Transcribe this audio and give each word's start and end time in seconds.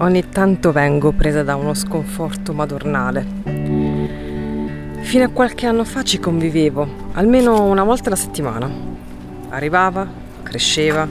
ogni 0.00 0.28
tanto 0.28 0.72
vengo 0.72 1.12
presa 1.12 1.42
da 1.42 1.56
uno 1.56 1.74
sconforto 1.74 2.52
madornale. 2.52 3.26
Fino 5.00 5.24
a 5.24 5.28
qualche 5.28 5.66
anno 5.66 5.84
fa 5.84 6.02
ci 6.02 6.18
convivevo, 6.18 6.86
almeno 7.12 7.64
una 7.64 7.84
volta 7.84 8.06
alla 8.08 8.16
settimana. 8.16 8.70
Arrivava, 9.50 10.06
cresceva, 10.42 11.06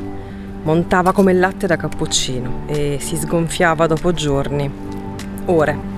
montava 0.63 1.11
come 1.11 1.33
latte 1.33 1.67
da 1.67 1.75
cappuccino 1.75 2.63
e 2.67 2.97
si 2.99 3.15
sgonfiava 3.15 3.87
dopo 3.87 4.11
giorni, 4.11 4.71
ore. 5.45 5.97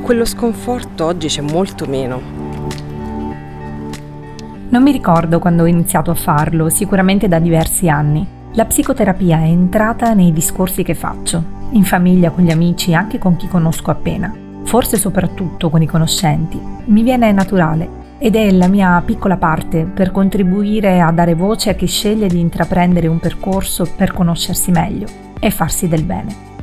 Quello 0.00 0.24
sconforto 0.24 1.04
oggi 1.04 1.28
c'è 1.28 1.42
molto 1.42 1.86
meno 1.86 2.36
non 4.68 4.82
mi 4.82 4.90
ricordo 4.90 5.38
quando 5.38 5.62
ho 5.62 5.66
iniziato 5.66 6.10
a 6.10 6.14
farlo, 6.14 6.68
sicuramente 6.68 7.28
da 7.28 7.38
diversi 7.38 7.88
anni. 7.88 8.35
La 8.56 8.64
psicoterapia 8.64 9.40
è 9.40 9.48
entrata 9.48 10.14
nei 10.14 10.32
discorsi 10.32 10.82
che 10.82 10.94
faccio, 10.94 11.44
in 11.72 11.84
famiglia, 11.84 12.30
con 12.30 12.42
gli 12.42 12.50
amici, 12.50 12.94
anche 12.94 13.18
con 13.18 13.36
chi 13.36 13.48
conosco 13.48 13.90
appena, 13.90 14.34
forse 14.64 14.96
soprattutto 14.96 15.68
con 15.68 15.82
i 15.82 15.86
conoscenti. 15.86 16.58
Mi 16.86 17.02
viene 17.02 17.32
naturale 17.32 18.14
ed 18.16 18.34
è 18.34 18.50
la 18.52 18.66
mia 18.66 19.02
piccola 19.04 19.36
parte 19.36 19.84
per 19.84 20.10
contribuire 20.10 21.02
a 21.02 21.12
dare 21.12 21.34
voce 21.34 21.68
a 21.68 21.74
chi 21.74 21.84
sceglie 21.84 22.28
di 22.28 22.40
intraprendere 22.40 23.08
un 23.08 23.18
percorso 23.18 23.86
per 23.94 24.14
conoscersi 24.14 24.70
meglio 24.70 25.06
e 25.38 25.50
farsi 25.50 25.86
del 25.86 26.04
bene. 26.04 26.55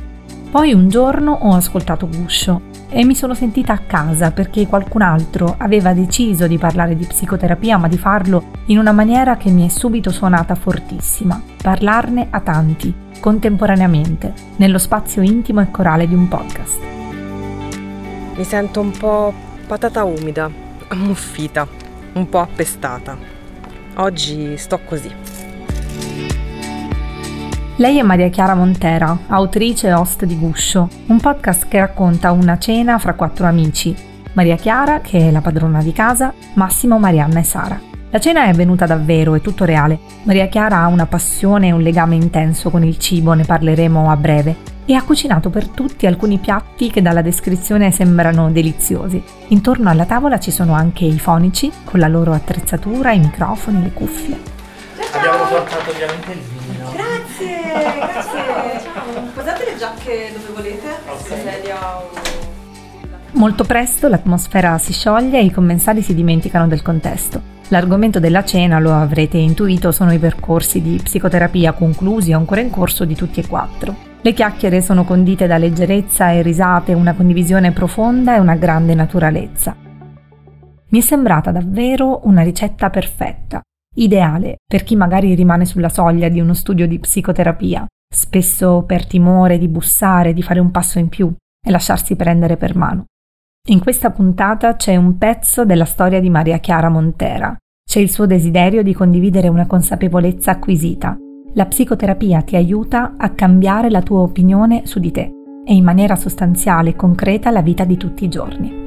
Poi 0.54 0.72
un 0.72 0.88
giorno 0.88 1.32
ho 1.32 1.52
ascoltato 1.52 2.06
Guscio 2.06 2.60
e 2.88 3.04
mi 3.04 3.16
sono 3.16 3.34
sentita 3.34 3.72
a 3.72 3.78
casa 3.78 4.30
perché 4.30 4.68
qualcun 4.68 5.02
altro 5.02 5.56
aveva 5.58 5.92
deciso 5.92 6.46
di 6.46 6.58
parlare 6.58 6.94
di 6.94 7.04
psicoterapia 7.04 7.76
ma 7.76 7.88
di 7.88 7.98
farlo 7.98 8.52
in 8.66 8.78
una 8.78 8.92
maniera 8.92 9.36
che 9.36 9.50
mi 9.50 9.66
è 9.66 9.68
subito 9.68 10.12
suonata 10.12 10.54
fortissima, 10.54 11.42
parlarne 11.60 12.28
a 12.30 12.38
tanti, 12.38 12.94
contemporaneamente, 13.18 14.32
nello 14.58 14.78
spazio 14.78 15.22
intimo 15.22 15.60
e 15.60 15.72
corale 15.72 16.06
di 16.06 16.14
un 16.14 16.28
podcast. 16.28 16.78
Mi 18.36 18.44
sento 18.44 18.80
un 18.80 18.92
po' 18.92 19.34
patata 19.66 20.04
umida, 20.04 20.48
ammuffita, 20.86 21.66
un 22.12 22.28
po' 22.28 22.38
appestata. 22.38 23.16
Oggi 23.96 24.56
sto 24.56 24.78
così. 24.84 25.10
Lei 27.78 27.98
è 27.98 28.02
Maria 28.02 28.28
Chiara 28.28 28.54
Montera, 28.54 29.18
autrice 29.26 29.88
e 29.88 29.92
host 29.92 30.24
di 30.26 30.38
Guscio, 30.38 30.88
un 31.06 31.18
podcast 31.18 31.66
che 31.66 31.80
racconta 31.80 32.30
una 32.30 32.56
cena 32.56 32.98
fra 32.98 33.14
quattro 33.14 33.46
amici. 33.46 33.92
Maria 34.34 34.54
Chiara, 34.54 35.00
che 35.00 35.18
è 35.18 35.30
la 35.32 35.40
padrona 35.40 35.82
di 35.82 35.90
casa, 35.90 36.32
Massimo, 36.52 37.00
Marianna 37.00 37.40
e 37.40 37.42
Sara. 37.42 37.80
La 38.10 38.20
cena 38.20 38.44
è 38.44 38.50
avvenuta 38.50 38.86
davvero, 38.86 39.34
è 39.34 39.40
tutto 39.40 39.64
reale. 39.64 39.98
Maria 40.22 40.46
Chiara 40.46 40.82
ha 40.82 40.86
una 40.86 41.06
passione 41.06 41.66
e 41.66 41.72
un 41.72 41.82
legame 41.82 42.14
intenso 42.14 42.70
con 42.70 42.84
il 42.84 42.96
cibo, 42.98 43.32
ne 43.32 43.42
parleremo 43.42 44.08
a 44.08 44.16
breve, 44.16 44.56
e 44.84 44.94
ha 44.94 45.02
cucinato 45.02 45.50
per 45.50 45.66
tutti 45.66 46.06
alcuni 46.06 46.38
piatti 46.38 46.92
che 46.92 47.02
dalla 47.02 47.22
descrizione 47.22 47.90
sembrano 47.90 48.52
deliziosi. 48.52 49.20
Intorno 49.48 49.90
alla 49.90 50.04
tavola 50.04 50.38
ci 50.38 50.52
sono 50.52 50.74
anche 50.74 51.06
i 51.06 51.18
fonici, 51.18 51.72
con 51.82 51.98
la 51.98 52.06
loro 52.06 52.34
attrezzatura, 52.34 53.10
i 53.10 53.18
microfoni, 53.18 53.82
le 53.82 53.92
cuffie. 53.92 54.40
Ciao. 55.10 55.18
Abbiamo 55.18 55.44
portato 55.48 55.90
ovviamente 55.90 56.30
il. 56.30 56.53
Grazie, 57.46 58.44
grazie. 58.44 58.80
Ciao. 58.80 59.22
Posate 59.34 59.64
le 59.64 59.76
giacche 59.76 60.32
dove 60.32 60.52
volete. 60.52 60.88
Okay. 61.06 61.72
Molto 63.32 63.64
presto 63.64 64.08
l'atmosfera 64.08 64.78
si 64.78 64.92
scioglie 64.92 65.38
e 65.38 65.44
i 65.44 65.50
commensali 65.50 66.02
si 66.02 66.14
dimenticano 66.14 66.68
del 66.68 66.82
contesto. 66.82 67.52
L'argomento 67.68 68.20
della 68.20 68.44
cena, 68.44 68.78
lo 68.78 68.92
avrete 68.92 69.38
intuito, 69.38 69.90
sono 69.90 70.12
i 70.12 70.18
percorsi 70.18 70.80
di 70.80 71.00
psicoterapia 71.02 71.72
conclusi 71.72 72.32
o 72.32 72.38
ancora 72.38 72.60
in 72.60 72.70
corso 72.70 73.04
di 73.04 73.14
tutti 73.14 73.40
e 73.40 73.46
quattro. 73.46 73.96
Le 74.20 74.32
chiacchiere 74.32 74.80
sono 74.80 75.04
condite 75.04 75.46
da 75.46 75.58
leggerezza 75.58 76.30
e 76.30 76.42
risate, 76.42 76.92
una 76.92 77.14
condivisione 77.14 77.72
profonda 77.72 78.36
e 78.36 78.38
una 78.38 78.54
grande 78.54 78.94
naturalezza. 78.94 79.74
Mi 80.88 80.98
è 80.98 81.02
sembrata 81.02 81.50
davvero 81.50 82.20
una 82.24 82.42
ricetta 82.42 82.88
perfetta, 82.88 83.60
ideale 83.94 84.58
per 84.66 84.82
chi 84.82 84.96
magari 84.96 85.34
rimane 85.34 85.64
sulla 85.64 85.88
soglia 85.88 86.28
di 86.28 86.40
uno 86.40 86.54
studio 86.54 86.86
di 86.86 86.98
psicoterapia, 86.98 87.86
spesso 88.12 88.84
per 88.86 89.06
timore 89.06 89.58
di 89.58 89.68
bussare, 89.68 90.32
di 90.32 90.42
fare 90.42 90.60
un 90.60 90.70
passo 90.70 90.98
in 90.98 91.08
più 91.08 91.32
e 91.64 91.70
lasciarsi 91.70 92.16
prendere 92.16 92.56
per 92.56 92.76
mano. 92.76 93.04
In 93.68 93.80
questa 93.80 94.10
puntata 94.10 94.76
c'è 94.76 94.96
un 94.96 95.16
pezzo 95.16 95.64
della 95.64 95.86
storia 95.86 96.20
di 96.20 96.28
Maria 96.28 96.58
Chiara 96.58 96.90
Montera, 96.90 97.56
c'è 97.84 98.00
il 98.00 98.10
suo 98.10 98.26
desiderio 98.26 98.82
di 98.82 98.94
condividere 98.94 99.48
una 99.48 99.66
consapevolezza 99.66 100.52
acquisita. 100.52 101.16
La 101.54 101.66
psicoterapia 101.66 102.42
ti 102.42 102.56
aiuta 102.56 103.14
a 103.16 103.30
cambiare 103.30 103.88
la 103.88 104.02
tua 104.02 104.20
opinione 104.20 104.86
su 104.86 104.98
di 104.98 105.10
te 105.10 105.30
e 105.64 105.74
in 105.74 105.84
maniera 105.84 106.16
sostanziale 106.16 106.90
e 106.90 106.96
concreta 106.96 107.50
la 107.50 107.62
vita 107.62 107.84
di 107.84 107.96
tutti 107.96 108.24
i 108.24 108.28
giorni. 108.28 108.83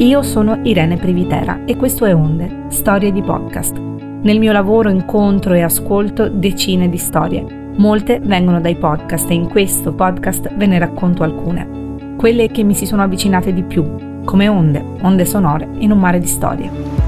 Io 0.00 0.22
sono 0.22 0.60
Irene 0.62 0.96
Privitera 0.96 1.64
e 1.64 1.74
questo 1.74 2.04
è 2.04 2.14
Onde, 2.14 2.66
storie 2.68 3.10
di 3.10 3.20
podcast. 3.20 3.76
Nel 3.76 4.38
mio 4.38 4.52
lavoro 4.52 4.90
incontro 4.90 5.54
e 5.54 5.62
ascolto 5.62 6.28
decine 6.28 6.88
di 6.88 6.96
storie. 6.96 7.72
Molte 7.74 8.20
vengono 8.22 8.60
dai 8.60 8.76
podcast 8.76 9.28
e 9.28 9.34
in 9.34 9.48
questo 9.48 9.92
podcast 9.92 10.54
ve 10.54 10.66
ne 10.66 10.78
racconto 10.78 11.24
alcune. 11.24 12.14
Quelle 12.16 12.48
che 12.48 12.62
mi 12.62 12.74
si 12.74 12.86
sono 12.86 13.02
avvicinate 13.02 13.52
di 13.52 13.64
più, 13.64 14.22
come 14.24 14.46
onde, 14.46 14.84
onde 15.00 15.24
sonore 15.24 15.68
in 15.78 15.90
un 15.90 15.98
mare 15.98 16.20
di 16.20 16.28
storie. 16.28 17.07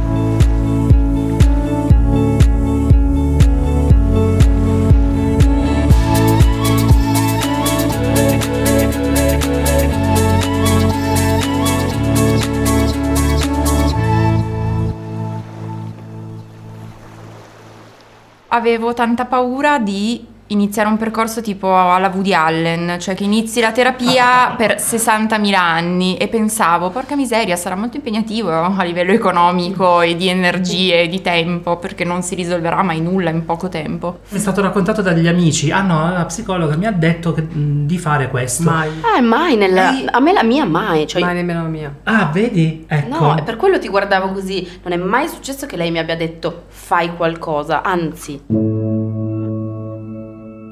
Avevo 18.50 18.94
tanta 18.94 19.24
paura 19.26 19.78
di 19.78 20.24
iniziare 20.50 20.88
un 20.88 20.96
percorso 20.96 21.40
tipo 21.40 21.76
alla 21.76 22.10
Woody 22.12 22.32
Allen, 22.32 22.98
cioè 22.98 23.14
che 23.14 23.24
inizi 23.24 23.60
la 23.60 23.72
terapia 23.72 24.54
per 24.58 24.76
60.000 24.76 25.54
anni 25.54 26.16
e 26.16 26.28
pensavo, 26.28 26.90
porca 26.90 27.16
miseria, 27.16 27.56
sarà 27.56 27.76
molto 27.76 27.96
impegnativo 27.96 28.50
a 28.50 28.82
livello 28.82 29.12
economico 29.12 30.00
e 30.00 30.16
di 30.16 30.28
energie 30.28 31.02
e 31.02 31.08
di 31.08 31.20
tempo 31.20 31.76
perché 31.76 32.04
non 32.04 32.22
si 32.22 32.34
risolverà 32.34 32.82
mai 32.82 33.00
nulla 33.00 33.30
in 33.30 33.44
poco 33.44 33.68
tempo. 33.68 34.20
Mi 34.28 34.38
è 34.38 34.40
stato 34.40 34.60
raccontato 34.60 35.02
dagli 35.02 35.26
amici, 35.26 35.70
ah 35.70 35.82
no, 35.82 36.12
la 36.12 36.24
psicologa 36.24 36.76
mi 36.76 36.86
ha 36.86 36.92
detto 36.92 37.32
che, 37.32 37.46
di 37.50 37.98
fare 37.98 38.28
questo. 38.28 38.64
Mai. 38.64 38.90
Ah, 39.02 39.20
mai, 39.20 39.56
nella, 39.56 39.92
a 40.10 40.20
me 40.20 40.32
la 40.32 40.42
mia 40.42 40.64
mai. 40.64 41.06
Cioè... 41.06 41.22
Mai 41.22 41.34
nemmeno 41.34 41.62
la 41.62 41.68
mia. 41.68 41.94
Ah, 42.04 42.30
vedi? 42.32 42.84
Ecco. 42.88 43.18
No, 43.18 43.36
è 43.36 43.42
per 43.42 43.56
quello 43.56 43.78
ti 43.78 43.88
guardavo 43.88 44.32
così. 44.32 44.68
Non 44.82 44.92
è 44.92 44.96
mai 44.96 45.28
successo 45.28 45.66
che 45.66 45.76
lei 45.76 45.90
mi 45.90 45.98
abbia 45.98 46.16
detto 46.16 46.64
fai 46.68 47.14
qualcosa, 47.14 47.82
anzi 47.82 48.79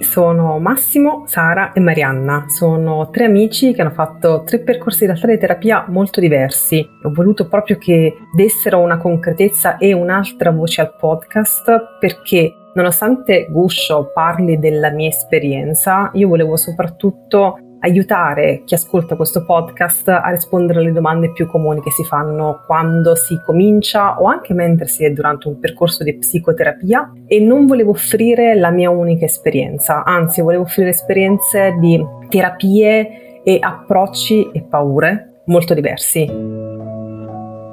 sono 0.09 0.59
Massimo, 0.59 1.25
Sara 1.27 1.73
e 1.73 1.81
Marianna. 1.81 2.47
Sono 2.49 3.11
tre 3.11 3.27
amici 3.27 3.75
che 3.75 3.83
hanno 3.83 3.91
fatto 3.91 4.43
tre 4.45 4.61
percorsi 4.61 5.05
in 5.05 5.11
realtà 5.11 5.27
di 5.29 5.39
terapia 5.39 5.85
molto 5.89 6.19
diversi. 6.19 6.87
Ho 7.03 7.13
voluto 7.13 7.47
proprio 7.47 7.77
che 7.77 8.15
dessero 8.35 8.79
una 8.79 8.97
concretezza 8.97 9.77
e 9.77 9.93
un'altra 9.93 10.51
voce 10.51 10.81
al 10.81 10.97
podcast 10.97 11.99
perché 12.01 12.55
nonostante 12.75 13.49
Guscio 13.51 14.11
parli 14.15 14.59
della 14.59 14.91
mia 14.91 15.09
esperienza, 15.09 16.11
io 16.15 16.29
volevo 16.29 16.57
soprattutto 16.57 17.59
aiutare 17.81 18.63
chi 18.65 18.75
ascolta 18.75 19.17
questo 19.17 19.45
podcast 19.45 20.09
a 20.09 20.29
rispondere 20.31 20.81
alle 20.81 20.93
domande 20.93 21.33
più 21.33 21.47
comuni 21.47 21.81
che 21.81 21.91
si 21.91 22.05
fanno 22.05 22.63
quando 22.67 23.15
si 23.15 23.41
comincia 23.45 24.21
o 24.21 24.27
anche 24.27 24.55
mentre 24.55 24.87
si 24.87 25.05
è 25.05 25.11
durante 25.11 25.49
un 25.49 25.59
percorso 25.59 26.03
di 26.05 26.17
psicoterapia 26.17 27.13
e 27.27 27.41
non 27.41 27.67
volevo 27.67 27.91
offrire 27.91 28.55
la 28.55 28.71
mia 28.71 28.91
unica 28.91 29.25
esperienza, 29.25 30.05
anzi 30.05 30.41
volevo 30.41 30.63
offrire 30.63 30.91
esperienze 30.91 31.77
di 31.79 32.05
terapie 32.29 33.43
e 33.43 33.59
approcci 33.61 34.51
e 34.53 34.63
paure 34.63 35.43
molto 35.47 35.75
diversi. 35.75 36.27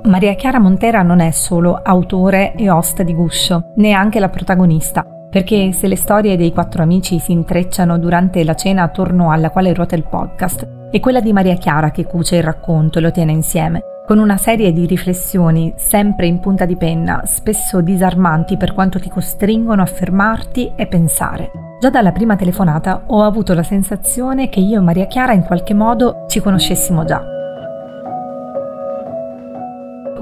Maria 0.04 0.36
Chiara 0.36 0.60
Montera 0.60 1.02
non 1.02 1.19
è 1.19 1.31
solo 1.31 1.80
autore 1.81 2.54
e 2.56 2.69
host 2.69 3.02
di 3.02 3.13
Guscio, 3.13 3.74
neanche 3.78 4.19
la 4.19 4.30
protagonista 4.30 5.15
perché 5.36 5.74
se 5.74 5.90
le 5.90 5.98
storie 5.98 6.38
dei 6.38 6.54
quattro 6.54 6.82
amici 6.82 7.20
si 7.20 7.34
intrecciano 7.34 7.98
durante 7.98 8.42
la 8.46 8.56
cena 8.56 8.84
attorno 8.84 9.32
alla 9.32 9.50
quale 9.50 9.74
ruota 9.74 9.94
il 9.94 10.08
podcast, 10.08 10.66
è 10.90 11.02
quella 11.02 11.20
di 11.20 11.34
Maria 11.34 11.56
Chiara 11.56 11.92
che 11.92 12.06
cuce 12.06 12.38
il 12.38 12.44
racconto 12.44 13.00
e 13.00 13.02
lo 13.02 13.12
tiene 13.12 13.34
insieme, 13.34 13.82
con 14.08 14.18
una 14.18 14.38
serie 14.38 14.72
di 14.72 14.86
riflessioni 14.86 15.74
sempre 15.76 16.28
in 16.28 16.40
punta 16.40 16.64
di 16.64 16.78
penna, 16.78 17.24
spesso 17.26 17.82
disarmanti 17.82 18.56
per 18.56 18.74
quanto 18.74 18.98
ti 18.98 19.10
costringono 19.10 19.82
a 19.82 19.86
fermarti 19.86 20.72
e 20.74 20.88
pensare. 20.88 21.52
Già 21.81 21.90
dalla 21.90 22.14
prima 22.14 22.38
telefonata 22.38 23.04
ho 23.08 23.22
avuto 23.22 23.54
la 23.54 23.64
sensazione 23.64 24.48
che 24.48 24.62
io 24.62 24.80
e 24.80 24.84
Maria 24.84 25.08
Chiara 25.08 25.34
in 25.34 25.44
qualche 25.44 25.74
modo 25.74 26.24
ci 26.30 26.40
conoscessimo 26.40 27.04
già. 27.04 27.22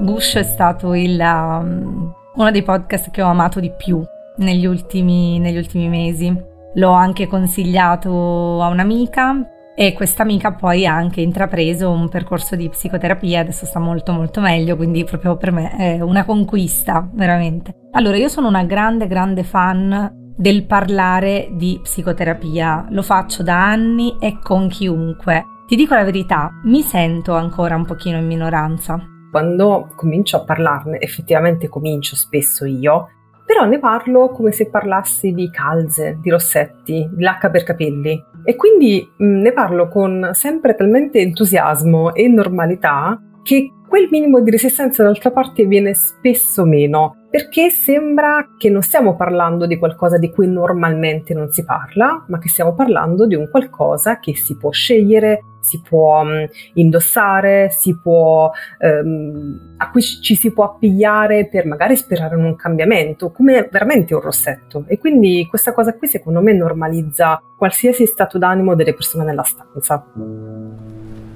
Bush 0.00 0.34
è 0.34 0.42
stato 0.42 0.92
il, 0.92 1.20
um, 1.20 2.12
uno 2.34 2.50
dei 2.50 2.64
podcast 2.64 3.12
che 3.12 3.22
ho 3.22 3.28
amato 3.28 3.60
di 3.60 3.70
più 3.70 4.04
negli 4.36 4.66
ultimi, 4.66 5.38
negli 5.38 5.56
ultimi 5.56 5.88
mesi. 5.88 6.52
L'ho 6.74 6.90
anche 6.90 7.26
consigliato 7.26 8.60
a 8.60 8.68
un'amica 8.68 9.48
e 9.76 9.92
questa 9.92 10.22
amica 10.22 10.52
poi 10.52 10.86
ha 10.86 10.94
anche 10.94 11.20
intrapreso 11.20 11.90
un 11.90 12.08
percorso 12.08 12.54
di 12.56 12.68
psicoterapia, 12.68 13.40
adesso 13.40 13.66
sta 13.66 13.80
molto 13.80 14.12
molto 14.12 14.40
meglio, 14.40 14.76
quindi 14.76 15.04
proprio 15.04 15.36
per 15.36 15.50
me 15.50 15.70
è 15.76 16.00
una 16.00 16.24
conquista, 16.24 17.08
veramente. 17.12 17.74
Allora, 17.92 18.16
io 18.16 18.28
sono 18.28 18.48
una 18.48 18.64
grande 18.64 19.06
grande 19.06 19.42
fan 19.42 20.22
del 20.36 20.64
parlare 20.64 21.48
di 21.52 21.78
psicoterapia, 21.82 22.86
lo 22.90 23.02
faccio 23.02 23.42
da 23.42 23.68
anni 23.68 24.16
e 24.20 24.38
con 24.40 24.68
chiunque. 24.68 25.44
Ti 25.66 25.76
dico 25.76 25.94
la 25.94 26.04
verità, 26.04 26.50
mi 26.64 26.82
sento 26.82 27.34
ancora 27.34 27.74
un 27.74 27.84
pochino 27.84 28.18
in 28.18 28.26
minoranza. 28.26 29.00
Quando 29.30 29.88
comincio 29.96 30.36
a 30.36 30.44
parlarne, 30.44 31.00
effettivamente 31.00 31.68
comincio 31.68 32.14
spesso 32.14 32.64
io, 32.64 33.08
però 33.54 33.66
ne 33.66 33.78
parlo 33.78 34.30
come 34.30 34.50
se 34.50 34.68
parlassi 34.68 35.30
di 35.30 35.48
calze, 35.48 36.18
di 36.20 36.28
rossetti, 36.28 37.08
di 37.12 37.22
lacca 37.22 37.50
per 37.50 37.62
capelli. 37.62 38.20
E 38.42 38.56
quindi 38.56 39.08
mh, 39.16 39.24
ne 39.24 39.52
parlo 39.52 39.86
con 39.86 40.30
sempre 40.32 40.74
talmente 40.74 41.20
entusiasmo 41.20 42.12
e 42.14 42.26
normalità 42.26 43.16
che 43.44 43.70
quel 43.86 44.08
minimo 44.10 44.40
di 44.40 44.50
resistenza 44.50 45.04
d'altra 45.04 45.30
parte 45.30 45.66
viene 45.66 45.94
spesso 45.94 46.64
meno, 46.64 47.26
perché 47.30 47.70
sembra 47.70 48.44
che 48.58 48.70
non 48.70 48.82
stiamo 48.82 49.14
parlando 49.14 49.66
di 49.66 49.78
qualcosa 49.78 50.18
di 50.18 50.32
cui 50.32 50.48
normalmente 50.48 51.32
non 51.32 51.52
si 51.52 51.64
parla, 51.64 52.24
ma 52.26 52.38
che 52.40 52.48
stiamo 52.48 52.74
parlando 52.74 53.24
di 53.24 53.36
un 53.36 53.48
qualcosa 53.48 54.18
che 54.18 54.34
si 54.34 54.56
può 54.56 54.72
scegliere, 54.72 55.42
si 55.64 55.80
può 55.80 56.20
um, 56.20 56.46
indossare, 56.74 57.70
si 57.70 57.98
può, 57.98 58.50
um, 58.78 59.74
a 59.78 59.90
cui 59.90 60.02
ci 60.02 60.36
si 60.36 60.52
può 60.52 60.64
appigliare 60.64 61.48
per 61.48 61.66
magari 61.66 61.96
sperare 61.96 62.36
in 62.36 62.44
un 62.44 62.54
cambiamento, 62.54 63.30
come 63.30 63.68
veramente 63.70 64.14
un 64.14 64.20
rossetto. 64.20 64.84
E 64.86 64.98
quindi 64.98 65.46
questa 65.48 65.72
cosa 65.72 65.94
qui 65.94 66.06
secondo 66.06 66.42
me 66.42 66.52
normalizza 66.52 67.42
qualsiasi 67.56 68.06
stato 68.06 68.38
d'animo 68.38 68.74
delle 68.74 68.94
persone 68.94 69.24
nella 69.24 69.42
stanza. 69.42 70.04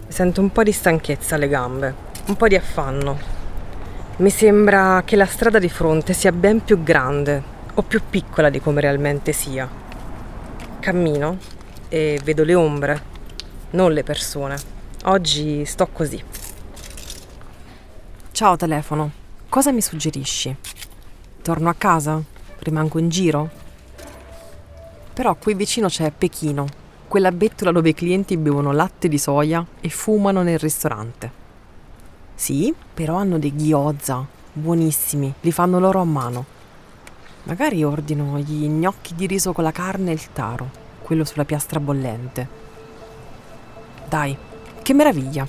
Sento 0.07 0.41
un 0.41 0.51
po' 0.51 0.63
di 0.63 0.73
stanchezza 0.73 1.37
alle 1.37 1.49
gambe, 1.49 1.95
un 2.27 2.37
po' 2.37 2.49
di 2.49 2.55
affanno. 2.55 3.17
Mi 4.19 4.31
sembra 4.31 5.03
che 5.05 5.17
la 5.17 5.27
strada 5.27 5.59
di 5.59 5.69
fronte 5.69 6.13
sia 6.13 6.33
ben 6.33 6.63
più 6.63 6.83
grande 6.83 7.57
o 7.75 7.83
più 7.83 8.01
piccola 8.11 8.51
di 8.51 8.61
come 8.61 8.81
realmente 8.81 9.33
sia. 9.33 9.69
Cammino 10.81 11.39
e 11.89 12.19
vedo 12.25 12.45
le 12.45 12.55
ombre, 12.55 13.01
non 13.71 13.93
le 13.93 14.03
persone. 14.03 14.57
Oggi 15.05 15.65
sto 15.67 15.87
così. 15.89 16.23
Ciao 18.31 18.57
telefono, 18.57 19.11
cosa 19.49 19.73
mi 19.73 19.83
suggerisci? 19.83 20.57
Torno 21.43 21.69
a 21.69 21.75
casa? 21.75 22.23
Rimango 22.61 22.99
in 22.99 23.09
giro? 23.09 23.51
Però 25.13 25.35
qui 25.35 25.55
vicino 25.55 25.89
c'è 25.89 26.11
Pechino, 26.17 26.67
quella 27.09 27.33
bettola 27.33 27.73
dove 27.73 27.91
i 27.91 27.95
clienti 27.95 28.37
bevono 28.37 28.73
latte 28.73 29.09
di 29.09 29.19
soia 29.19 29.65
e 29.81 29.89
fumano 29.89 30.43
nel 30.43 30.59
ristorante. 30.59 31.47
Sì, 32.35 32.73
però 32.95 33.17
hanno 33.17 33.39
dei 33.39 33.55
gyoza, 33.55 34.25
buonissimi, 34.53 35.35
li 35.41 35.53
fanno 35.53 35.81
loro 35.81 36.01
a 36.01 36.05
mano. 36.05 36.45
Magari 37.45 37.83
ordino 37.83 38.39
gli 38.39 38.67
gnocchi 38.67 39.15
di 39.15 39.27
riso 39.27 39.53
con 39.53 39.65
la 39.65 39.73
carne 39.73 40.11
e 40.11 40.15
il 40.15 40.33
taro, 40.33 40.71
quello 41.03 41.25
sulla 41.25 41.45
piastra 41.45 41.81
bollente. 41.81 42.67
Dai, 44.09 44.37
che 44.83 44.95
meraviglia! 44.95 45.47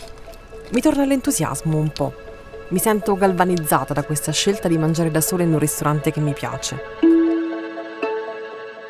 Mi 0.72 0.82
torna 0.82 1.06
l'entusiasmo 1.06 1.78
un 1.78 1.92
po'. 1.92 2.14
Mi 2.70 2.80
sento 2.80 3.16
galvanizzata 3.16 3.94
da 3.94 4.04
questa 4.04 4.32
scelta 4.32 4.68
di 4.68 4.78
mangiare 4.78 5.12
da 5.12 5.22
sola 5.22 5.44
in 5.44 5.54
un 5.54 5.60
ristorante 5.60 6.12
che 6.12 6.20
mi 6.20 6.34
piace 6.34 7.00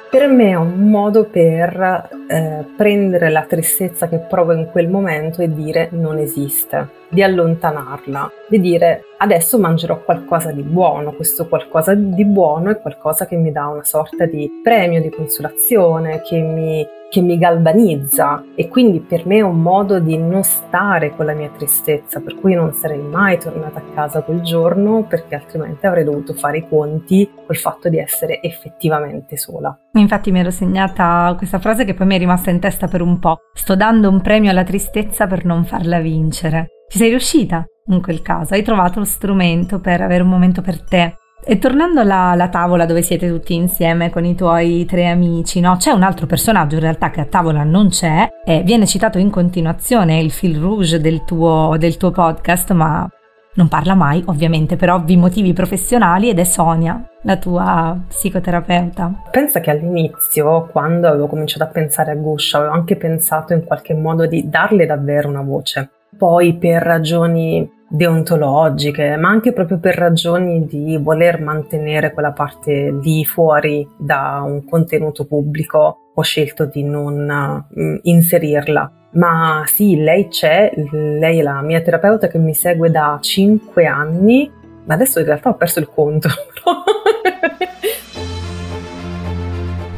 per 0.09 0.27
me 0.27 0.49
è 0.49 0.55
un 0.55 0.89
modo 0.89 1.25
per 1.25 2.09
eh, 2.27 2.65
prendere 2.75 3.29
la 3.29 3.43
tristezza 3.43 4.09
che 4.09 4.17
provo 4.17 4.53
in 4.53 4.67
quel 4.71 4.89
momento 4.89 5.43
e 5.43 5.53
dire 5.53 5.89
non 5.91 6.17
esiste, 6.17 6.89
di 7.09 7.21
allontanarla, 7.21 8.31
di 8.47 8.59
dire 8.59 9.03
adesso 9.21 9.59
mangerò 9.59 10.01
qualcosa 10.03 10.51
di 10.51 10.63
buono, 10.63 11.13
questo 11.13 11.47
qualcosa 11.47 11.93
di 11.93 12.25
buono 12.25 12.71
è 12.71 12.79
qualcosa 12.79 13.25
che 13.25 13.35
mi 13.35 13.51
dà 13.51 13.67
una 13.67 13.83
sorta 13.83 14.25
di 14.25 14.49
premio, 14.63 15.01
di 15.01 15.09
consolazione, 15.09 16.21
che 16.21 16.39
mi 16.41 16.87
che 17.09 17.21
mi 17.21 17.39
galvanizza 17.39 18.43
e 18.53 18.67
quindi 18.67 18.99
per 18.99 19.25
me 19.25 19.37
è 19.37 19.41
un 19.41 19.59
modo 19.61 19.99
di 19.99 20.15
non 20.15 20.43
stare 20.43 21.15
con 21.15 21.25
la 21.25 21.33
mia 21.33 21.49
tristezza, 21.49 22.19
per 22.19 22.35
cui 22.35 22.53
non 22.53 22.71
sarei 22.73 23.01
mai 23.01 23.39
tornata 23.39 23.79
a 23.79 23.93
casa 23.95 24.21
quel 24.21 24.41
giorno 24.41 25.03
perché 25.03 25.35
altrimenti 25.35 25.87
avrei 25.87 26.03
dovuto 26.03 26.33
fare 26.33 26.59
i 26.59 26.67
conti 26.69 27.29
col 27.45 27.57
fatto 27.57 27.89
di 27.89 27.97
essere 27.97 28.41
effettivamente 28.41 29.37
sola. 29.37 29.75
Infatti 29.93 30.31
mi 30.31 30.39
ero 30.39 30.51
segnata 30.51 31.33
questa 31.35 31.57
frase 31.57 31.83
che 31.83 31.95
poi 31.95 32.05
mi 32.05 32.15
è 32.15 32.19
rimasta 32.19 32.51
in 32.51 32.59
testa 32.59 32.87
per 32.87 33.01
un 33.01 33.17
po'. 33.17 33.39
Sto 33.53 33.75
dando 33.75 34.07
un 34.07 34.21
premio 34.21 34.51
alla 34.51 34.63
tristezza 34.63 35.25
per 35.25 35.45
non 35.45 35.65
farla 35.65 35.99
vincere. 35.99 36.67
Ci 36.87 36.99
sei 36.99 37.09
riuscita 37.09 37.65
in 37.95 38.01
quel 38.01 38.21
caso? 38.21 38.53
Hai 38.53 38.63
trovato 38.63 38.99
lo 38.99 39.05
strumento 39.05 39.79
per 39.79 40.01
avere 40.01 40.23
un 40.23 40.29
momento 40.29 40.61
per 40.61 40.81
te? 40.81 41.15
E 41.41 41.57
tornando 41.57 42.01
alla, 42.01 42.31
alla, 42.31 42.49
tavola 42.49 42.85
dove 42.85 43.01
siete 43.01 43.29
tutti 43.29 43.53
insieme 43.53 44.09
con 44.09 44.25
i 44.25 44.35
tuoi 44.35 44.85
tre 44.85 45.07
amici, 45.07 45.61
no? 45.61 45.77
c'è 45.77 45.91
un 45.91 46.03
altro 46.03 46.25
personaggio 46.25 46.75
in 46.75 46.81
realtà 46.81 47.11
che 47.11 47.21
a 47.21 47.25
tavola 47.25 47.63
non 47.63 47.89
c'è, 47.89 48.27
e 48.45 48.61
viene 48.63 48.85
citato 48.85 49.17
in 49.17 49.29
continuazione, 49.29 50.19
il 50.19 50.31
fil 50.31 50.59
rouge 50.59 50.99
del 50.99 51.23
tuo, 51.23 51.75
del 51.79 51.95
tuo 51.95 52.11
podcast, 52.11 52.71
ma 52.73 53.09
non 53.53 53.67
parla 53.67 53.95
mai 53.95 54.23
ovviamente 54.27 54.75
per 54.75 54.91
ovvi 54.91 55.17
motivi 55.17 55.53
professionali 55.53 56.29
ed 56.29 56.39
è 56.39 56.43
Sonia, 56.43 57.03
la 57.23 57.37
tua 57.37 57.97
psicoterapeuta. 58.07 59.23
Pensa 59.31 59.59
che 59.59 59.71
all'inizio, 59.71 60.67
quando 60.71 61.07
avevo 61.07 61.27
cominciato 61.27 61.63
a 61.63 61.67
pensare 61.67 62.11
a 62.11 62.15
Guscia, 62.15 62.59
avevo 62.59 62.73
anche 62.73 62.95
pensato 62.95 63.53
in 63.53 63.63
qualche 63.63 63.93
modo 63.93 64.25
di 64.27 64.47
darle 64.49 64.85
davvero 64.85 65.29
una 65.29 65.41
voce. 65.41 65.89
Poi 66.17 66.57
per 66.57 66.81
ragioni 66.81 67.69
deontologiche, 67.89 69.17
ma 69.17 69.29
anche 69.29 69.51
proprio 69.51 69.79
per 69.79 69.95
ragioni 69.95 70.65
di 70.65 70.97
voler 70.97 71.41
mantenere 71.41 72.13
quella 72.13 72.31
parte 72.31 72.97
lì 73.01 73.25
fuori 73.25 73.87
da 73.97 74.41
un 74.45 74.63
contenuto 74.63 75.25
pubblico, 75.25 75.97
ho 76.13 76.21
scelto 76.21 76.65
di 76.65 76.83
non 76.83 77.65
uh, 77.73 77.99
inserirla. 78.03 78.91
Ma 79.11 79.63
sì, 79.65 79.95
lei 79.97 80.27
c'è, 80.27 80.71
lei 80.91 81.39
è 81.39 81.41
la 81.41 81.61
mia 81.61 81.81
terapeuta 81.81 82.27
che 82.27 82.37
mi 82.37 82.53
segue 82.53 82.91
da 82.91 83.17
5 83.19 83.85
anni, 83.87 84.51
ma 84.85 84.93
adesso 84.93 85.19
in 85.19 85.25
realtà 85.25 85.49
ho 85.49 85.55
perso 85.55 85.79
il 85.79 85.89
conto. 85.89 86.29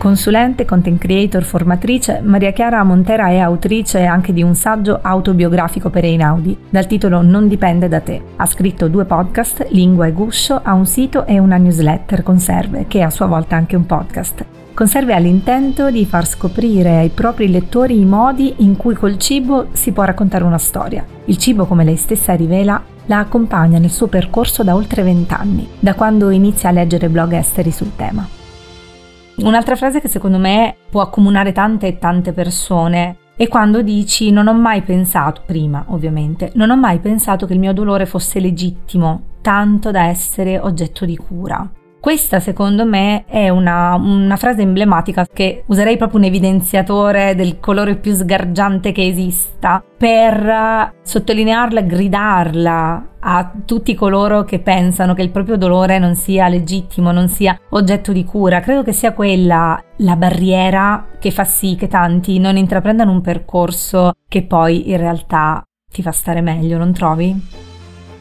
Consulente, 0.02 0.66
content 0.66 1.00
creator, 1.00 1.44
formatrice, 1.44 2.22
Maria 2.24 2.52
Chiara 2.54 2.84
Montera 2.84 3.28
è 3.28 3.38
autrice 3.38 4.04
anche 4.04 4.34
di 4.34 4.42
un 4.42 4.56
saggio 4.56 4.98
autobiografico 5.00 5.92
per 5.92 6.06
Einaudi, 6.06 6.58
dal 6.72 6.88
titolo 6.88 7.22
Non 7.22 7.48
dipende 7.48 7.88
da 7.88 8.00
te. 8.00 8.20
Ha 8.38 8.48
scritto 8.48 8.88
due 8.88 9.06
podcast, 9.06 9.68
Lingua 9.70 10.08
e 10.08 10.12
Guscio, 10.12 10.60
ha 10.64 10.74
un 10.74 10.88
sito 10.88 11.28
e 11.28 11.38
una 11.38 11.58
newsletter, 11.58 12.24
Conserve, 12.24 12.88
che 12.88 12.98
è 12.98 13.02
a 13.04 13.12
sua 13.12 13.28
volta 13.28 13.56
anche 13.56 13.76
un 13.76 13.86
podcast. 13.86 14.44
Conserve 14.74 15.14
ha 15.14 15.20
l'intento 15.20 15.92
di 15.92 16.04
far 16.08 16.26
scoprire 16.26 16.98
ai 16.98 17.10
propri 17.10 17.52
lettori 17.52 18.00
i 18.00 18.06
modi 18.06 18.56
in 18.58 18.78
cui 18.78 18.96
col 18.96 19.20
cibo 19.20 19.68
si 19.74 19.92
può 19.92 20.02
raccontare 20.02 20.44
una 20.44 20.58
storia. 20.58 21.06
Il 21.26 21.38
cibo, 21.38 21.68
come 21.68 21.84
lei 21.84 21.96
stessa 21.96 22.34
rivela, 22.34 22.82
la 23.06 23.20
accompagna 23.20 23.78
nel 23.78 23.92
suo 23.92 24.08
percorso 24.08 24.64
da 24.64 24.74
oltre 24.74 25.04
vent'anni, 25.04 25.68
da 25.78 25.94
quando 25.94 26.32
inizia 26.32 26.70
a 26.70 26.72
leggere 26.72 27.08
blog 27.08 27.34
esteri 27.34 27.70
sul 27.70 27.92
tema. 27.96 28.40
Un'altra 29.38 29.76
frase 29.76 30.02
che 30.02 30.08
secondo 30.08 30.38
me 30.38 30.76
può 30.90 31.02
accomunare 31.02 31.52
tante 31.52 31.88
e 31.88 31.98
tante 31.98 32.32
persone 32.34 33.18
è 33.36 33.48
quando 33.48 33.82
dici 33.82 34.30
non 34.30 34.48
ho 34.48 34.54
mai 34.54 34.84
pensato, 34.84 35.42
prima 35.46 35.84
ovviamente, 35.88 36.52
non 36.56 36.70
ho 36.70 36.78
mai 36.78 37.00
pensato 37.00 37.48
che 37.48 37.54
il 37.54 37.60
mio 37.60 37.74
dolore 37.74 38.06
fosse 38.06 38.40
legittimo, 38.40 39.24
tanto 39.42 39.90
da 39.90 40.06
essere 40.06 40.60
oggetto 40.60 41.06
di 41.06 41.18
cura. 41.18 41.68
Questa 42.02 42.40
secondo 42.40 42.84
me 42.84 43.26
è 43.28 43.50
una, 43.50 43.94
una, 43.94 44.36
frase 44.36 44.64
emblematica 44.64 45.28
che 45.32 45.64
userei 45.68 45.98
proprio 45.98 46.20
un 46.20 46.26
evidenziatore 46.26 47.36
del 47.36 47.60
colore 47.60 47.96
più 47.96 48.16
sgargiante 48.16 48.92
che 48.92 49.06
esista 49.06 49.84
per 49.98 50.96
sottolinearla, 51.04 51.82
gridarla 51.82 53.08
a 53.20 53.52
tutti 53.66 53.94
coloro 53.94 54.44
che 54.46 54.58
pensano 54.58 55.14
che 55.14 55.22
il 55.22 55.30
proprio 55.30 55.58
dolore 55.58 56.00
non 56.00 56.16
sia 56.16 56.48
legittimo, 56.48 57.12
non 57.12 57.30
sia 57.30 57.56
oggetto 57.70 58.12
di 58.12 58.26
cura. 58.26 58.62
Credo 58.62 58.82
che 58.82 58.94
sia 58.94 59.14
quella 59.14 59.80
la 59.98 60.16
barriera 60.16 61.06
che 61.20 61.30
fa 61.30 61.44
sì 61.44 61.76
che 61.76 61.88
tanti 61.88 62.40
non 62.40 62.58
intraprendano 62.58 63.12
un 63.12 63.22
percorso 63.22 64.14
che 64.28 64.42
poi 64.42 64.90
in 64.90 64.98
realtà 64.98 65.64
ti 65.88 66.02
fa 66.02 66.12
stare 66.12 66.42
meglio, 66.42 66.80
non 66.80 66.94
trovi? 66.94 67.48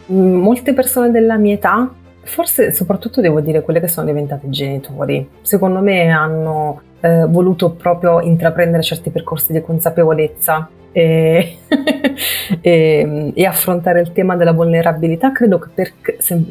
Molte 0.09 0.75
persone 0.75 1.11
della 1.11 1.39
mia 1.39 1.55
età 1.55 1.95
Forse 2.31 2.71
soprattutto 2.73 3.21
devo 3.21 3.41
dire 3.41 3.61
quelle 3.61 3.81
che 3.81 3.89
sono 3.89 4.07
diventate 4.07 4.49
genitori. 4.51 5.29
Secondo 5.43 5.81
me 5.81 6.11
hanno 6.11 6.81
eh, 7.01 7.27
voluto 7.27 7.73
proprio 7.73 8.21
intraprendere 8.21 8.85
certi 8.85 9.11
percorsi 9.11 9.53
di 9.53 9.61
consapevolezza 9.61 10.69
e, 10.93 11.59
e, 12.61 13.33
e, 13.35 13.45
affrontare 13.45 14.01
il 14.01 14.13
tema 14.13 14.37
della 14.37 14.53
vulnerabilità, 14.53 15.33
credo 15.33 15.59
che 15.59 15.71
per, 15.75 15.93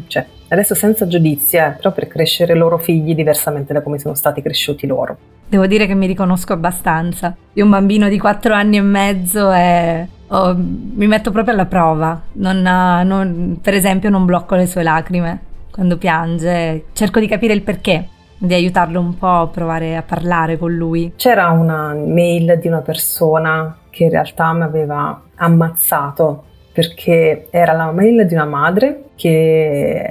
cioè, 0.08 0.26
adesso 0.50 0.76
senza 0.76 1.08
giudizi, 1.08 1.56
eh, 1.56 1.74
però 1.78 1.94
per 1.94 2.10
crescere 2.10 2.54
i 2.54 2.58
loro 2.58 2.78
figli 2.78 3.16
diversamente 3.16 3.72
da 3.72 3.82
come 3.82 4.00
sono 4.00 4.16
stati 4.16 4.42
cresciuti 4.42 4.86
loro. 4.86 5.18
Devo 5.48 5.66
dire 5.66 5.88
che 5.88 5.96
mi 5.96 6.08
riconosco 6.08 6.52
abbastanza. 6.52 7.34
Io 7.54 7.64
un 7.64 7.70
bambino 7.70 8.10
di 8.10 8.20
4 8.20 8.54
anni 8.54 8.76
e 8.76 8.82
mezzo 8.82 9.50
e 9.54 10.08
oh, 10.28 10.56
mi 10.58 11.08
metto 11.08 11.32
proprio 11.32 11.54
alla 11.54 11.66
prova. 11.68 12.22
Non, 12.34 12.62
non, 12.62 13.60
per 13.62 13.74
esempio 13.74 14.10
non 14.10 14.26
blocco 14.26 14.56
le 14.56 14.68
sue 14.68 14.84
lacrime 14.84 15.48
quando 15.72 15.98
piange, 15.98 16.86
cerco 16.94 17.20
di 17.20 17.28
capire 17.28 17.54
il 17.54 17.62
perché 17.62 18.08
di 18.38 18.54
aiutarlo 18.54 19.00
un 19.00 19.18
po' 19.18 19.28
a 19.28 19.48
provare 19.48 19.98
a 19.98 20.02
parlare 20.02 20.58
con 20.58 20.74
lui. 20.74 21.14
C'era 21.16 21.50
una 21.50 21.94
mail 21.94 22.58
di 22.60 22.68
una 22.68 22.80
persona 22.80 23.78
che 23.90 24.06
in 24.06 24.10
realtà 24.10 24.54
mi 24.54 24.64
aveva 24.64 25.22
ammazzato 25.36 26.44
perché 26.72 27.48
era 27.50 27.74
la 27.74 27.92
mail 27.92 28.26
di 28.26 28.34
una 28.34 28.46
madre 28.46 29.10
che, 29.16 30.10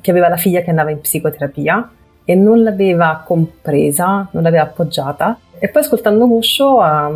che 0.00 0.10
aveva 0.10 0.28
la 0.28 0.36
figlia 0.36 0.60
che 0.60 0.70
andava 0.70 0.90
in 0.90 1.00
psicoterapia 1.00 1.90
e 2.24 2.34
non 2.34 2.62
l'aveva 2.62 3.22
compresa, 3.24 4.28
non 4.32 4.42
l'aveva 4.42 4.64
appoggiata 4.64 5.38
e 5.58 5.68
poi 5.68 5.82
ascoltando 5.82 6.26
Guscio 6.26 6.80
ha, 6.80 7.10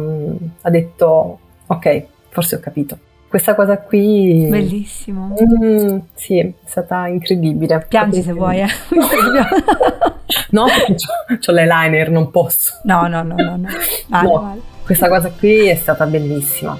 ha 0.63 0.71
detto 0.71 1.39
ok, 1.67 2.05
forse 2.31 2.57
ho 2.57 2.61
capito. 2.61 2.99
Questa 3.35 3.57
cosa 3.57 3.79
qui... 3.79 4.47
Bellissimo. 4.49 5.35
Mm, 5.43 5.99
sì, 6.15 6.39
è 6.39 6.53
stata 6.65 7.09
incredibile. 7.09 7.85
Piangi 7.89 8.23
se 8.23 8.33
vuoi, 8.33 8.61
eh. 8.61 8.67
no, 10.51 10.63
ho 10.63 11.53
l'eyeliner, 11.53 12.11
non 12.13 12.31
posso. 12.31 12.75
No, 12.85 13.09
no, 13.09 13.25
no, 13.25 13.35
no. 13.35 13.57
no. 13.57 13.69
Vale, 14.07 14.29
no. 14.29 14.41
Vale. 14.41 14.61
Questa 14.85 15.09
cosa 15.09 15.33
qui 15.37 15.67
è 15.67 15.75
stata 15.75 16.07
bellissima. 16.07 16.79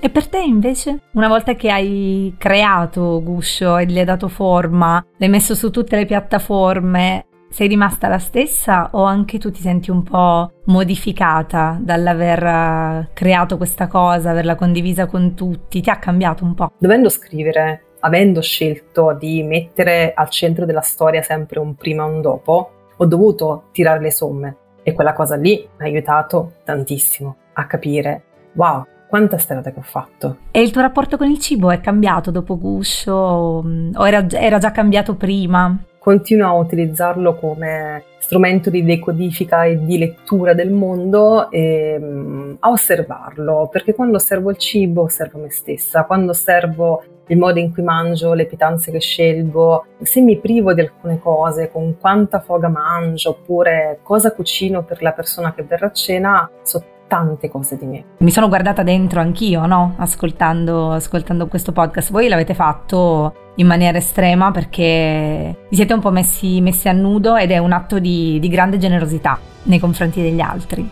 E 0.00 0.08
per 0.08 0.26
te 0.28 0.38
invece? 0.38 1.00
Una 1.12 1.28
volta 1.28 1.54
che 1.54 1.70
hai 1.70 2.34
creato 2.38 3.20
Guscio 3.22 3.76
e 3.76 3.84
gli 3.84 3.98
hai 3.98 4.06
dato 4.06 4.28
forma, 4.28 5.04
l'hai 5.18 5.28
messo 5.28 5.54
su 5.54 5.70
tutte 5.70 5.96
le 5.96 6.06
piattaforme, 6.06 7.26
sei 7.50 7.68
rimasta 7.68 8.08
la 8.08 8.18
stessa 8.18 8.90
o 8.92 9.04
anche 9.04 9.38
tu 9.38 9.50
ti 9.50 9.60
senti 9.60 9.90
un 9.90 10.02
po' 10.02 10.50
modificata 10.64 11.78
dall'aver 11.80 12.44
eh, 12.44 13.08
creato 13.12 13.56
questa 13.56 13.86
cosa, 13.86 14.30
averla 14.30 14.54
condivisa 14.54 15.06
con 15.06 15.34
tutti? 15.34 15.80
Ti 15.80 15.90
ha 15.90 15.98
cambiato 15.98 16.44
un 16.44 16.54
po'? 16.54 16.72
Dovendo 16.78 17.08
scrivere, 17.08 17.94
avendo 18.00 18.40
scelto 18.40 19.16
di 19.18 19.42
mettere 19.42 20.12
al 20.14 20.28
centro 20.28 20.64
della 20.64 20.80
storia 20.80 21.22
sempre 21.22 21.58
un 21.58 21.74
prima 21.74 22.04
e 22.04 22.10
un 22.10 22.20
dopo, 22.20 22.70
ho 22.96 23.06
dovuto 23.06 23.68
tirare 23.72 24.00
le 24.00 24.10
somme 24.10 24.56
e 24.82 24.92
quella 24.92 25.12
cosa 25.12 25.36
lì 25.36 25.68
mi 25.78 25.84
ha 25.84 25.88
aiutato 25.88 26.54
tantissimo 26.64 27.36
a 27.54 27.66
capire, 27.66 28.22
wow, 28.54 28.84
quanta 29.08 29.38
strada 29.38 29.72
che 29.72 29.78
ho 29.78 29.82
fatto. 29.82 30.36
E 30.50 30.60
il 30.60 30.70
tuo 30.70 30.82
rapporto 30.82 31.16
con 31.16 31.28
il 31.28 31.38
cibo 31.38 31.70
è 31.70 31.80
cambiato 31.80 32.30
dopo 32.30 32.58
Guscio 32.58 33.12
o 33.12 34.06
era, 34.06 34.26
era 34.30 34.58
già 34.58 34.70
cambiato 34.70 35.16
prima? 35.16 35.76
Continuo 36.08 36.48
a 36.48 36.54
utilizzarlo 36.54 37.34
come 37.34 38.02
strumento 38.16 38.70
di 38.70 38.82
decodifica 38.82 39.64
e 39.64 39.84
di 39.84 39.98
lettura 39.98 40.54
del 40.54 40.72
mondo 40.72 41.50
e 41.50 41.98
um, 42.00 42.56
a 42.60 42.70
osservarlo, 42.70 43.68
perché 43.70 43.94
quando 43.94 44.16
osservo 44.16 44.48
il 44.48 44.56
cibo 44.56 45.02
osservo 45.02 45.38
me 45.38 45.50
stessa, 45.50 46.04
quando 46.04 46.30
osservo 46.30 47.02
il 47.26 47.36
modo 47.36 47.58
in 47.58 47.74
cui 47.74 47.82
mangio, 47.82 48.32
le 48.32 48.46
pietanze 48.46 48.90
che 48.90 49.00
scelgo, 49.00 49.84
se 50.00 50.22
mi 50.22 50.38
privo 50.38 50.72
di 50.72 50.80
alcune 50.80 51.18
cose, 51.18 51.70
con 51.70 51.98
quanta 52.00 52.40
foga 52.40 52.68
mangio, 52.68 53.28
oppure 53.28 53.98
cosa 54.02 54.32
cucino 54.32 54.84
per 54.84 55.02
la 55.02 55.12
persona 55.12 55.52
che 55.52 55.62
verrà 55.62 55.88
a 55.88 55.92
cena, 55.92 56.50
so 56.62 56.82
tante 57.06 57.50
cose 57.50 57.76
di 57.76 57.84
me. 57.84 58.04
Mi 58.20 58.30
sono 58.30 58.48
guardata 58.48 58.82
dentro 58.82 59.20
anch'io, 59.20 59.66
no? 59.66 59.94
Ascoltando, 59.98 60.90
ascoltando 60.90 61.48
questo 61.48 61.72
podcast. 61.72 62.10
Voi 62.12 62.28
l'avete 62.28 62.54
fatto 62.54 63.46
in 63.58 63.66
maniera 63.66 63.98
estrema 63.98 64.50
perché 64.50 65.66
vi 65.68 65.76
siete 65.76 65.92
un 65.92 66.00
po' 66.00 66.10
messi, 66.10 66.60
messi 66.60 66.88
a 66.88 66.92
nudo 66.92 67.36
ed 67.36 67.50
è 67.50 67.58
un 67.58 67.72
atto 67.72 67.98
di, 67.98 68.38
di 68.40 68.48
grande 68.48 68.78
generosità 68.78 69.38
nei 69.64 69.78
confronti 69.78 70.22
degli 70.22 70.40
altri. 70.40 70.88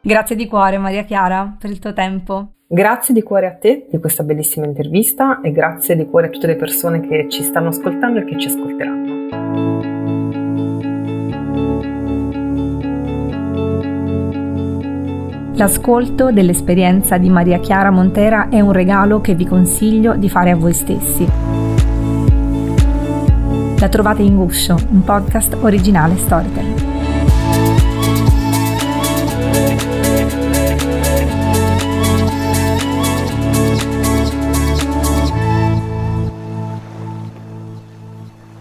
Grazie 0.00 0.36
di 0.36 0.46
cuore 0.46 0.78
Maria 0.78 1.02
Chiara 1.02 1.56
per 1.58 1.70
il 1.70 1.80
tuo 1.80 1.92
tempo. 1.92 2.52
Grazie 2.68 3.12
di 3.12 3.22
cuore 3.22 3.46
a 3.46 3.54
te 3.54 3.86
di 3.90 3.98
questa 3.98 4.22
bellissima 4.22 4.66
intervista 4.66 5.40
e 5.40 5.50
grazie 5.50 5.96
di 5.96 6.06
cuore 6.06 6.28
a 6.28 6.30
tutte 6.30 6.46
le 6.46 6.56
persone 6.56 7.00
che 7.00 7.26
ci 7.28 7.42
stanno 7.42 7.68
ascoltando 7.68 8.20
e 8.20 8.24
che 8.24 8.38
ci 8.38 8.48
ascolteranno. 8.48 9.45
L'ascolto 15.58 16.32
dell'esperienza 16.32 17.16
di 17.16 17.30
Maria 17.30 17.58
Chiara 17.60 17.90
Montera 17.90 18.50
è 18.50 18.60
un 18.60 18.72
regalo 18.72 19.22
che 19.22 19.34
vi 19.34 19.46
consiglio 19.46 20.14
di 20.14 20.28
fare 20.28 20.50
a 20.50 20.56
voi 20.56 20.74
stessi. 20.74 21.26
La 23.78 23.88
trovate 23.88 24.20
in 24.20 24.36
Guscio, 24.36 24.76
un 24.90 25.02
podcast 25.02 25.56
originale 25.62 26.16
Storytel. 26.18 26.84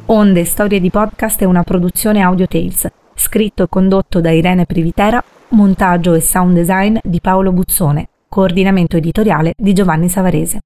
Onde 0.06 0.46
Storie 0.46 0.80
di 0.80 0.90
Podcast 0.90 1.42
è 1.42 1.44
una 1.44 1.64
produzione 1.64 2.22
Audio 2.22 2.48
Tales, 2.48 2.90
scritto 3.14 3.64
e 3.64 3.68
condotto 3.68 4.22
da 4.22 4.32
Irene 4.32 4.66
Privitera 4.66 5.22
montaggio 5.50 6.14
e 6.14 6.22
sound 6.22 6.56
design 6.56 6.98
di 7.04 7.22
Paolo 7.22 7.52
Buzzone, 7.52 8.10
coordinamento 8.28 8.98
editoriale 8.98 9.54
di 9.56 9.74
Giovanni 9.74 10.10
Savarese. 10.10 10.60